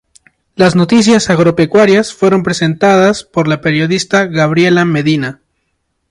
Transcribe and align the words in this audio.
Las 0.55 0.75
noticias 0.75 1.29
agropecuarias 1.29 2.11
fueron 2.11 2.41
presentadas 2.41 3.23
por 3.23 3.47
la 3.47 3.61
periodista 3.61 4.25
Gabriela 4.25 4.83
Medina. 4.83 5.41